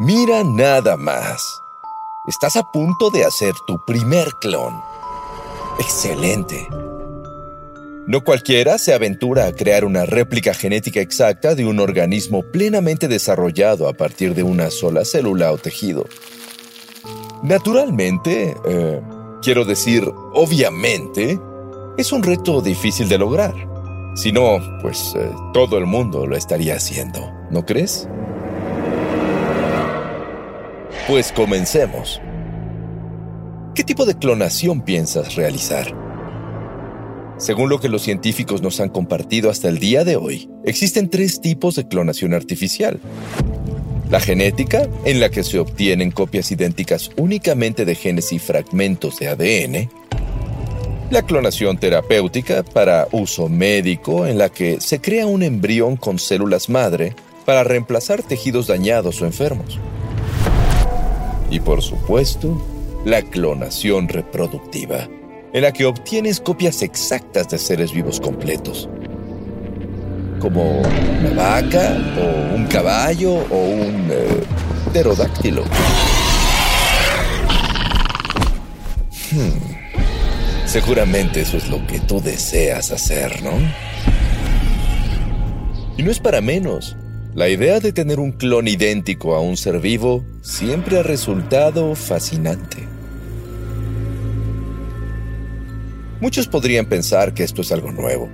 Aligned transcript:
Mira 0.00 0.42
nada 0.42 0.96
más. 0.96 1.62
Estás 2.26 2.56
a 2.56 2.64
punto 2.72 3.10
de 3.10 3.24
hacer 3.24 3.54
tu 3.64 3.78
primer 3.84 4.26
clon. 4.40 4.74
Excelente. 5.78 6.66
No 8.08 8.24
cualquiera 8.24 8.76
se 8.78 8.92
aventura 8.92 9.46
a 9.46 9.52
crear 9.52 9.84
una 9.84 10.04
réplica 10.04 10.52
genética 10.52 10.98
exacta 10.98 11.54
de 11.54 11.64
un 11.64 11.78
organismo 11.78 12.42
plenamente 12.42 13.06
desarrollado 13.06 13.86
a 13.86 13.92
partir 13.92 14.34
de 14.34 14.42
una 14.42 14.72
sola 14.72 15.04
célula 15.04 15.52
o 15.52 15.58
tejido. 15.58 16.06
Naturalmente, 17.44 18.56
eh, 18.66 19.00
quiero 19.42 19.64
decir, 19.64 20.12
obviamente, 20.32 21.38
es 21.96 22.10
un 22.10 22.24
reto 22.24 22.60
difícil 22.62 23.08
de 23.08 23.18
lograr. 23.18 23.54
Si 24.16 24.32
no, 24.32 24.58
pues 24.82 25.14
eh, 25.16 25.30
todo 25.52 25.78
el 25.78 25.86
mundo 25.86 26.26
lo 26.26 26.36
estaría 26.36 26.74
haciendo, 26.74 27.20
¿no 27.52 27.64
crees? 27.64 28.08
Pues 31.06 31.32
comencemos. 31.32 32.18
¿Qué 33.74 33.84
tipo 33.84 34.06
de 34.06 34.16
clonación 34.16 34.80
piensas 34.80 35.34
realizar? 35.34 35.94
Según 37.36 37.68
lo 37.68 37.78
que 37.78 37.90
los 37.90 38.00
científicos 38.00 38.62
nos 38.62 38.80
han 38.80 38.88
compartido 38.88 39.50
hasta 39.50 39.68
el 39.68 39.78
día 39.78 40.04
de 40.04 40.16
hoy, 40.16 40.48
existen 40.64 41.10
tres 41.10 41.42
tipos 41.42 41.74
de 41.74 41.86
clonación 41.88 42.32
artificial. 42.32 43.00
La 44.10 44.18
genética, 44.18 44.88
en 45.04 45.20
la 45.20 45.28
que 45.28 45.44
se 45.44 45.58
obtienen 45.58 46.10
copias 46.10 46.50
idénticas 46.50 47.10
únicamente 47.18 47.84
de 47.84 47.96
genes 47.96 48.32
y 48.32 48.38
fragmentos 48.38 49.18
de 49.18 49.28
ADN. 49.28 49.90
La 51.10 51.20
clonación 51.20 51.76
terapéutica 51.76 52.62
para 52.62 53.08
uso 53.12 53.50
médico, 53.50 54.26
en 54.26 54.38
la 54.38 54.48
que 54.48 54.80
se 54.80 55.02
crea 55.02 55.26
un 55.26 55.42
embrión 55.42 55.96
con 55.96 56.18
células 56.18 56.70
madre 56.70 57.14
para 57.44 57.62
reemplazar 57.62 58.22
tejidos 58.22 58.68
dañados 58.68 59.20
o 59.20 59.26
enfermos. 59.26 59.78
Y 61.54 61.60
por 61.60 61.82
supuesto, 61.82 62.60
la 63.04 63.22
clonación 63.22 64.08
reproductiva, 64.08 65.08
en 65.52 65.62
la 65.62 65.72
que 65.72 65.84
obtienes 65.84 66.40
copias 66.40 66.82
exactas 66.82 67.48
de 67.48 67.58
seres 67.58 67.92
vivos 67.92 68.18
completos. 68.18 68.88
Como 70.40 70.80
una 70.80 71.30
vaca, 71.36 71.96
o 72.18 72.56
un 72.56 72.66
caballo, 72.66 73.34
o 73.34 73.66
un 73.66 74.08
eh, 74.10 74.42
pterodáctilo. 74.90 75.62
Hmm. 79.30 80.66
Seguramente 80.66 81.42
eso 81.42 81.56
es 81.56 81.68
lo 81.68 81.86
que 81.86 82.00
tú 82.00 82.20
deseas 82.20 82.90
hacer, 82.90 83.44
¿no? 83.44 83.52
Y 85.96 86.02
no 86.02 86.10
es 86.10 86.18
para 86.18 86.40
menos. 86.40 86.96
La 87.34 87.48
idea 87.48 87.80
de 87.80 87.92
tener 87.92 88.20
un 88.20 88.30
clon 88.30 88.68
idéntico 88.68 89.34
a 89.34 89.40
un 89.40 89.56
ser 89.56 89.80
vivo 89.80 90.24
siempre 90.40 91.00
ha 91.00 91.02
resultado 91.02 91.96
fascinante. 91.96 92.86
Muchos 96.20 96.46
podrían 96.46 96.86
pensar 96.86 97.34
que 97.34 97.42
esto 97.42 97.62
es 97.62 97.72
algo 97.72 97.90
nuevo, 97.90 98.30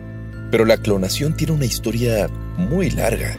pero 0.50 0.66
la 0.66 0.76
clonación 0.76 1.34
tiene 1.34 1.54
una 1.54 1.64
historia 1.64 2.28
muy 2.58 2.90
larga. 2.90 3.38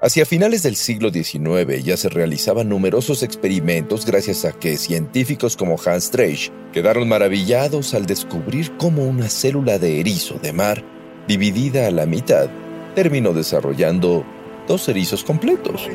Hacia 0.00 0.24
finales 0.24 0.62
del 0.62 0.76
siglo 0.76 1.10
XIX 1.10 1.84
ya 1.84 1.98
se 1.98 2.08
realizaban 2.08 2.70
numerosos 2.70 3.22
experimentos 3.22 4.06
gracias 4.06 4.46
a 4.46 4.52
que 4.52 4.78
científicos 4.78 5.54
como 5.54 5.76
Hans 5.84 6.04
Streich 6.04 6.50
quedaron 6.72 7.06
maravillados 7.06 7.92
al 7.92 8.06
descubrir 8.06 8.74
cómo 8.78 9.04
una 9.04 9.28
célula 9.28 9.78
de 9.78 10.00
erizo 10.00 10.38
de 10.38 10.54
mar, 10.54 10.82
dividida 11.26 11.88
a 11.88 11.90
la 11.90 12.06
mitad, 12.06 12.48
terminó 12.98 13.32
desarrollando 13.32 14.24
dos 14.66 14.88
erizos 14.88 15.22
completos. 15.22 15.88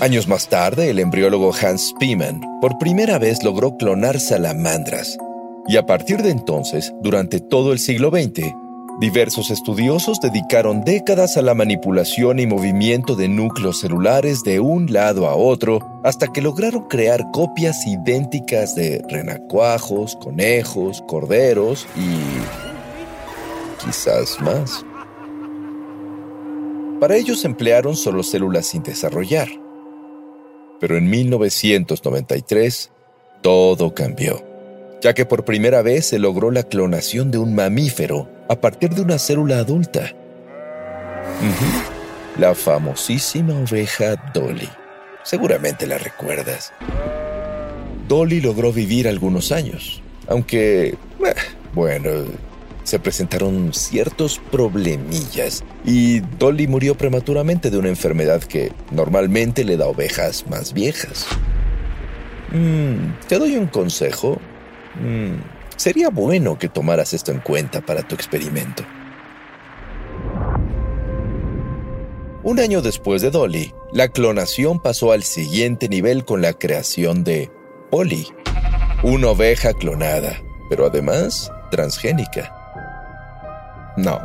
Años 0.00 0.26
más 0.26 0.48
tarde, 0.48 0.88
el 0.88 0.98
embriólogo 0.98 1.52
Hans 1.54 1.88
Spemann 1.90 2.40
por 2.62 2.78
primera 2.78 3.18
vez 3.18 3.44
logró 3.44 3.76
clonar 3.76 4.20
salamandras. 4.20 5.18
Y 5.68 5.76
a 5.76 5.84
partir 5.84 6.22
de 6.22 6.30
entonces, 6.30 6.94
durante 7.02 7.40
todo 7.40 7.74
el 7.74 7.78
siglo 7.78 8.08
XX, 8.08 8.54
diversos 9.00 9.50
estudiosos 9.50 10.20
dedicaron 10.20 10.82
décadas 10.84 11.38
a 11.38 11.42
la 11.42 11.54
manipulación 11.54 12.38
y 12.38 12.46
movimiento 12.46 13.16
de 13.16 13.28
núcleos 13.28 13.80
celulares 13.80 14.44
de 14.44 14.60
un 14.60 14.92
lado 14.92 15.26
a 15.26 15.34
otro 15.34 15.80
hasta 16.04 16.28
que 16.28 16.42
lograron 16.42 16.86
crear 16.86 17.30
copias 17.32 17.86
idénticas 17.86 18.74
de 18.74 19.02
renacuajos, 19.08 20.16
conejos, 20.16 21.02
corderos 21.08 21.86
y 21.96 22.18
quizás 23.82 24.38
más. 24.42 24.84
Para 27.00 27.16
ellos 27.16 27.46
emplearon 27.46 27.96
solo 27.96 28.22
células 28.22 28.66
sin 28.66 28.82
desarrollar. 28.82 29.48
Pero 30.78 30.98
en 30.98 31.08
1993 31.08 32.90
todo 33.40 33.94
cambió, 33.94 34.44
ya 35.00 35.14
que 35.14 35.24
por 35.24 35.46
primera 35.46 35.80
vez 35.80 36.04
se 36.04 36.18
logró 36.18 36.50
la 36.50 36.64
clonación 36.64 37.30
de 37.30 37.38
un 37.38 37.54
mamífero 37.54 38.39
a 38.50 38.60
partir 38.60 38.90
de 38.90 39.02
una 39.02 39.16
célula 39.16 39.58
adulta. 39.58 40.12
La 42.36 42.52
famosísima 42.56 43.54
oveja 43.54 44.16
Dolly. 44.34 44.68
Seguramente 45.22 45.86
la 45.86 45.98
recuerdas. 45.98 46.72
Dolly 48.08 48.40
logró 48.40 48.72
vivir 48.72 49.06
algunos 49.06 49.52
años, 49.52 50.02
aunque, 50.26 50.88
eh, 50.88 50.96
bueno, 51.74 52.10
se 52.82 52.98
presentaron 52.98 53.72
ciertos 53.72 54.40
problemillas 54.50 55.62
y 55.84 56.18
Dolly 56.18 56.66
murió 56.66 56.96
prematuramente 56.96 57.70
de 57.70 57.78
una 57.78 57.88
enfermedad 57.88 58.42
que 58.42 58.72
normalmente 58.90 59.62
le 59.62 59.76
da 59.76 59.86
ovejas 59.86 60.44
más 60.48 60.72
viejas. 60.72 61.24
Mm, 62.50 63.12
¿Te 63.28 63.38
doy 63.38 63.56
un 63.56 63.68
consejo? 63.68 64.40
Mm, 65.00 65.59
sería 65.80 66.10
bueno 66.10 66.58
que 66.58 66.68
tomaras 66.68 67.14
esto 67.14 67.32
en 67.32 67.40
cuenta 67.40 67.80
para 67.80 68.02
tu 68.02 68.14
experimento. 68.14 68.84
Un 72.42 72.60
año 72.60 72.82
después 72.82 73.22
de 73.22 73.30
Dolly, 73.30 73.72
la 73.90 74.08
clonación 74.08 74.78
pasó 74.82 75.12
al 75.12 75.22
siguiente 75.22 75.88
nivel 75.88 76.26
con 76.26 76.42
la 76.42 76.52
creación 76.52 77.24
de 77.24 77.50
Polly, 77.90 78.28
una 79.02 79.28
oveja 79.28 79.72
clonada, 79.72 80.42
pero 80.68 80.84
además 80.84 81.50
transgénica. 81.70 82.54
No, 83.96 84.20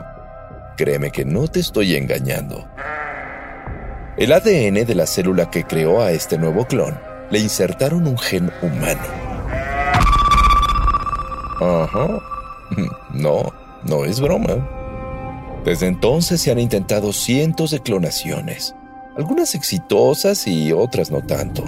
créeme 0.75 1.09
que 1.09 1.23
no 1.23 1.47
te 1.47 1.61
estoy 1.61 1.95
engañando. 1.95 2.67
El 4.17 4.33
ADN 4.33 4.85
de 4.85 4.95
la 4.95 5.07
célula 5.07 5.49
que 5.49 5.63
creó 5.63 6.01
a 6.01 6.11
este 6.11 6.37
nuevo 6.37 6.67
clon 6.67 6.99
le 7.31 7.39
insertaron 7.39 8.07
un 8.07 8.17
gen 8.17 8.51
humano. 8.61 9.24
Ajá. 11.59 12.21
No, 13.13 13.53
no 13.85 14.05
es 14.05 14.19
broma. 14.19 14.57
Desde 15.63 15.87
entonces 15.87 16.41
se 16.41 16.51
han 16.51 16.59
intentado 16.59 17.13
cientos 17.13 17.71
de 17.71 17.79
clonaciones, 17.79 18.75
algunas 19.15 19.55
exitosas 19.55 20.45
y 20.47 20.71
otras 20.73 21.11
no 21.11 21.21
tanto. 21.21 21.63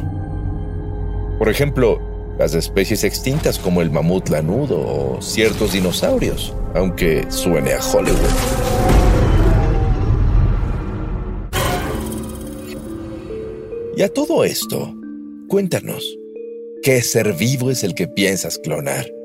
Por 1.38 1.50
ejemplo, 1.50 2.00
las 2.38 2.54
especies 2.54 3.04
extintas 3.04 3.58
como 3.58 3.82
el 3.82 3.90
mamut 3.90 4.30
lanudo 4.30 4.80
o 4.80 5.22
ciertos 5.22 5.74
dinosaurios, 5.74 6.54
aunque 6.76 7.26
suene 7.32 7.74
a 7.74 7.80
Hollywood. 7.80 8.18
Y 13.96 14.04
a 14.04 14.14
todo 14.14 14.44
esto, 14.44 14.94
cuéntanos, 15.48 16.18
¿qué 16.84 17.02
ser 17.02 17.34
vivo 17.34 17.72
es 17.72 17.84
el 17.84 17.96
que 17.96 18.08
piensas 18.08 18.60
clonar? 18.60 19.17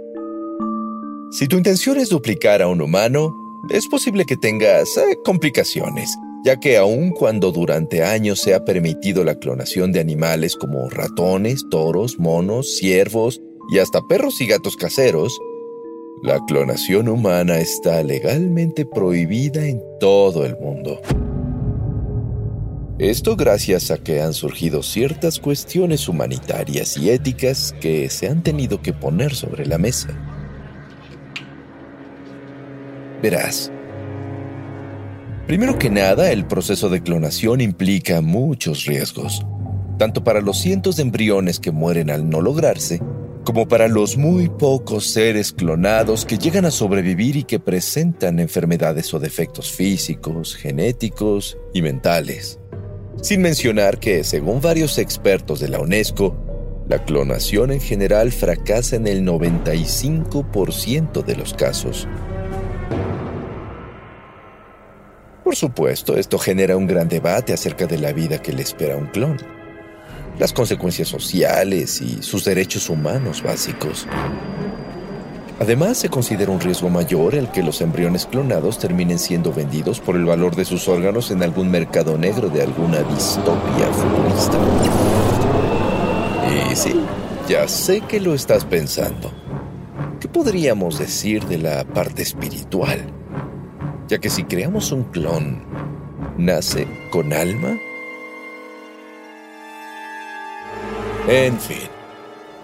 Si 1.32 1.49
tu 1.49 1.56
intención 1.56 1.99
es 1.99 2.11
duplicar 2.11 2.62
a 2.62 2.69
un 2.69 2.81
humano, 2.81 3.34
es 3.70 3.87
posible 3.88 4.25
que 4.25 4.37
tengas 4.37 4.96
eh, 4.96 5.19
complicaciones 5.25 6.17
ya 6.44 6.58
que 6.58 6.76
aun 6.76 7.11
cuando 7.11 7.52
durante 7.52 8.02
años 8.02 8.40
se 8.40 8.55
ha 8.55 8.64
permitido 8.64 9.25
la 9.25 9.37
clonación 9.37 9.93
de 9.93 10.00
animales 10.00 10.56
como 10.56 10.90
ratones, 10.90 11.64
toros, 11.70 12.19
monos, 12.19 12.76
ciervos 12.76 13.40
y 13.70 13.79
hasta 13.79 14.02
perros 14.02 14.40
y 14.40 14.46
gatos 14.46 14.76
caseros, 14.76 15.38
La 16.25 16.38
clonación 16.46 17.08
humana 17.08 17.58
está 17.58 18.00
legalmente 18.05 18.87
prohibida 18.87 19.67
en 19.67 19.82
todo 19.99 20.46
el 20.46 20.56
mundo. 20.56 21.00
Esto 23.00 23.34
gracias 23.34 23.90
a 23.90 23.99
que 23.99 24.20
han 24.20 24.32
surgido 24.32 24.84
ciertas 24.84 25.40
cuestiones 25.40 26.08
humanitarias 26.08 26.96
y 26.96 27.11
éticas 27.11 27.75
que 27.81 28.08
se 28.08 28.29
han 28.29 28.44
tenido 28.44 28.81
que 28.81 28.93
poner 28.93 29.34
sobre 29.34 29.67
la 29.67 29.79
mesa. 29.79 30.31
Verás, 33.22 33.70
primero 35.46 35.78
que 35.78 35.90
nada, 35.90 36.32
el 36.32 36.44
proceso 36.44 36.88
de 36.88 37.02
clonación 37.02 37.60
implica 37.60 38.20
muchos 38.20 38.84
riesgos, 38.84 39.46
tanto 39.96 40.24
para 40.24 40.40
los 40.40 40.58
cientos 40.58 40.96
de 40.96 41.02
embriones 41.02 41.60
que 41.60 41.70
mueren 41.70 42.10
al 42.10 42.28
no 42.28 42.40
lograrse, 42.40 43.00
como 43.44 43.69
para 43.69 43.86
los 43.86 44.16
muy 44.16 44.48
pocos 44.48 45.12
seres 45.12 45.52
clonados 45.52 46.24
que 46.24 46.38
llegan 46.38 46.64
a 46.64 46.72
sobrevivir 46.72 47.36
y 47.36 47.44
que 47.44 47.60
presentan 47.60 48.40
enfermedades 48.40 49.14
o 49.14 49.20
defectos 49.20 49.70
físicos, 49.70 50.56
genéticos 50.56 51.56
y 51.72 51.82
mentales. 51.82 52.58
Sin 53.20 53.42
mencionar 53.42 54.00
que, 54.00 54.24
según 54.24 54.60
varios 54.60 54.98
expertos 54.98 55.60
de 55.60 55.69
la 55.69 55.78
UNESCO, 55.78 56.36
la 56.88 57.04
clonación 57.04 57.70
en 57.70 57.80
general 57.80 58.32
fracasa 58.32 58.96
en 58.96 59.06
el 59.06 59.24
95% 59.24 61.24
de 61.24 61.36
los 61.36 61.54
casos. 61.54 62.08
Por 65.44 65.56
supuesto, 65.56 66.16
esto 66.16 66.38
genera 66.38 66.76
un 66.76 66.86
gran 66.86 67.08
debate 67.08 67.52
acerca 67.52 67.86
de 67.86 67.98
la 67.98 68.12
vida 68.12 68.40
que 68.40 68.52
le 68.52 68.62
espera 68.62 68.94
a 68.94 68.96
un 68.96 69.06
clon, 69.06 69.36
las 70.38 70.52
consecuencias 70.52 71.08
sociales 71.08 72.00
y 72.00 72.22
sus 72.22 72.44
derechos 72.44 72.88
humanos 72.88 73.42
básicos. 73.42 74.06
Además, 75.60 75.98
se 75.98 76.08
considera 76.08 76.50
un 76.50 76.58
riesgo 76.58 76.88
mayor 76.90 77.34
el 77.34 77.48
que 77.50 77.62
los 77.62 77.80
embriones 77.82 78.26
clonados 78.26 78.78
terminen 78.78 79.18
siendo 79.18 79.52
vendidos 79.52 80.00
por 80.00 80.16
el 80.16 80.24
valor 80.24 80.56
de 80.56 80.64
sus 80.64 80.88
órganos 80.88 81.30
en 81.30 81.42
algún 81.42 81.70
mercado 81.70 82.18
negro 82.18 82.48
de 82.48 82.62
alguna 82.62 83.02
distopia 83.02 83.86
futurista. 83.92 84.58
Y 86.70 86.74
sí, 86.74 87.00
ya 87.48 87.68
sé 87.68 88.00
que 88.00 88.20
lo 88.20 88.34
estás 88.34 88.64
pensando. 88.64 89.41
¿Qué 90.32 90.38
podríamos 90.38 90.99
decir 90.99 91.44
de 91.44 91.58
la 91.58 91.84
parte 91.84 92.23
espiritual? 92.23 93.05
Ya 94.08 94.17
que 94.17 94.31
si 94.31 94.44
creamos 94.44 94.90
un 94.90 95.05
clon, 95.05 95.62
¿nace 96.38 96.88
con 97.11 97.34
alma? 97.34 97.79
En 101.29 101.61
fin, 101.61 101.87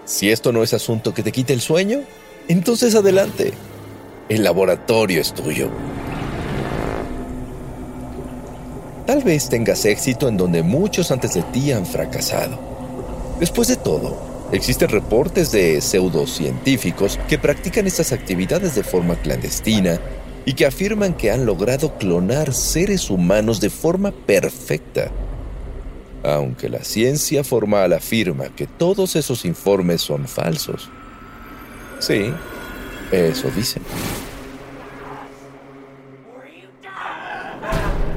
si 0.06 0.30
esto 0.30 0.50
no 0.50 0.62
es 0.62 0.72
asunto 0.72 1.12
que 1.12 1.22
te 1.22 1.30
quite 1.30 1.52
el 1.52 1.60
sueño, 1.60 2.00
entonces 2.48 2.94
adelante. 2.94 3.52
El 4.30 4.44
laboratorio 4.44 5.20
es 5.20 5.34
tuyo. 5.34 5.68
Tal 9.06 9.22
vez 9.22 9.50
tengas 9.50 9.84
éxito 9.84 10.26
en 10.26 10.38
donde 10.38 10.62
muchos 10.62 11.10
antes 11.10 11.34
de 11.34 11.42
ti 11.42 11.70
han 11.72 11.84
fracasado. 11.84 12.58
Después 13.38 13.68
de 13.68 13.76
todo, 13.76 14.37
existen 14.52 14.88
reportes 14.88 15.52
de 15.52 15.80
pseudocientíficos 15.80 17.18
que 17.28 17.38
practican 17.38 17.86
estas 17.86 18.12
actividades 18.12 18.74
de 18.74 18.82
forma 18.82 19.16
clandestina 19.16 20.00
y 20.44 20.54
que 20.54 20.66
afirman 20.66 21.14
que 21.14 21.30
han 21.30 21.44
logrado 21.44 21.98
clonar 21.98 22.54
seres 22.54 23.10
humanos 23.10 23.60
de 23.60 23.70
forma 23.70 24.12
perfecta. 24.12 25.10
Aunque 26.24 26.68
la 26.68 26.82
ciencia 26.84 27.44
formal 27.44 27.92
afirma 27.92 28.48
que 28.48 28.66
todos 28.66 29.14
esos 29.16 29.44
informes 29.44 30.00
son 30.00 30.26
falsos. 30.26 30.88
Sí, 32.00 32.32
eso 33.12 33.50
dicen. 33.54 33.82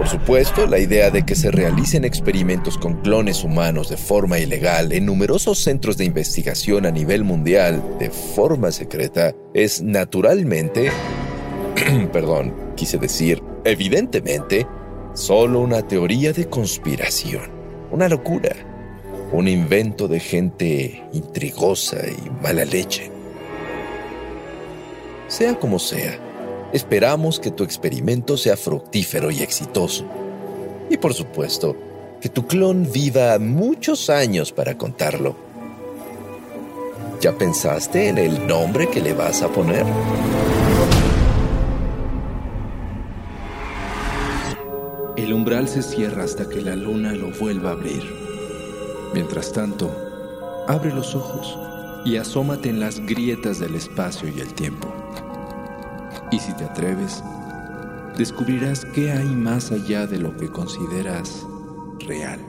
Por 0.01 0.09
supuesto, 0.09 0.65
la 0.65 0.80
idea 0.80 1.12
de 1.12 1.21
que 1.27 1.36
se 1.36 1.51
realicen 1.51 2.06
experimentos 2.06 2.75
con 2.75 3.03
clones 3.03 3.44
humanos 3.44 3.88
de 3.88 3.98
forma 3.98 4.39
ilegal 4.39 4.94
en 4.94 5.06
numerosos 5.06 5.59
centros 5.59 5.95
de 5.95 6.06
investigación 6.06 6.88
a 6.88 6.92
nivel 6.92 7.24
mundial 7.24 7.83
de 8.00 8.09
forma 8.09 8.71
secreta 8.71 9.36
es 9.53 9.83
naturalmente, 9.83 10.89
perdón, 12.12 12.74
quise 12.75 12.98
decir, 12.98 13.44
evidentemente, 13.63 14.65
solo 15.13 15.59
una 15.59 15.88
teoría 15.88 16.33
de 16.33 16.50
conspiración, 16.50 17.51
una 17.92 18.09
locura, 18.09 18.56
un 19.31 19.48
invento 19.48 20.07
de 20.07 20.19
gente 20.19 21.03
intrigosa 21.13 21.98
y 22.09 22.27
mala 22.42 22.65
leche. 22.65 23.12
Sea 25.27 25.59
como 25.59 25.77
sea, 25.77 26.30
esperamos 26.73 27.39
que 27.39 27.51
tu 27.51 27.63
experimento 27.63 28.38
sea 28.38 28.57
fructífero 28.57 29.31
y 29.31 29.41
exitoso. 29.41 30.06
Y 30.89 30.97
por 30.97 31.13
supuesto, 31.13 31.75
que 32.21 32.29
tu 32.29 32.45
clon 32.45 32.89
viva 32.91 33.38
muchos 33.39 34.09
años 34.09 34.51
para 34.51 34.77
contarlo. 34.77 35.35
¿Ya 37.19 37.38
pensaste 37.38 38.09
en 38.09 38.18
el 38.18 38.47
nombre 38.47 38.89
que 38.89 39.01
le 39.01 39.13
vas 39.13 39.41
a 39.41 39.47
poner? 39.47 39.85
El 45.17 45.33
umbral 45.33 45.67
se 45.67 45.83
cierra 45.83 46.24
hasta 46.24 46.50
que 46.50 46.62
la 46.62 46.75
luna 46.75 47.13
lo 47.13 47.31
vuelva 47.31 47.69
a 47.69 47.74
abrir. 47.74 48.03
Mientras 49.13 49.51
tanto, 49.51 49.91
abre 50.67 50.94
los 50.94 51.15
ojos 51.15 51.57
y 52.06 52.17
asómate 52.17 52.69
en 52.69 52.79
las 52.79 53.00
grietas 53.00 53.59
del 53.59 53.75
espacio 53.75 54.29
y 54.29 54.39
el 54.39 54.53
tiempo. 54.53 55.00
Y 56.31 56.39
si 56.39 56.53
te 56.53 56.63
atreves, 56.63 57.23
descubrirás 58.17 58.85
qué 58.95 59.11
hay 59.11 59.27
más 59.27 59.71
allá 59.71 60.07
de 60.07 60.17
lo 60.17 60.35
que 60.37 60.49
consideras 60.49 61.45
real. 61.99 62.39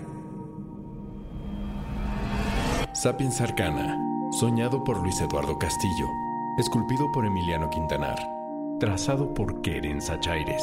Sapiens 2.95 3.41
Arcana, 3.41 3.99
soñado 4.39 4.85
por 4.85 4.99
Luis 5.03 5.21
Eduardo 5.21 5.59
Castillo, 5.59 6.07
esculpido 6.59 7.11
por 7.13 7.27
Emiliano 7.27 7.69
Quintanar, 7.71 8.19
trazado 8.79 9.35
por 9.35 9.61
Keren 9.63 10.01
Sachaires. 10.01 10.63